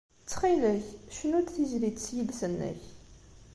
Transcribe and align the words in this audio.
Ttxil-k, 0.21 0.85
cnu-d 1.15 1.47
tizlit 1.53 1.97
s 2.05 2.07
yiles-nnek! 2.15 2.81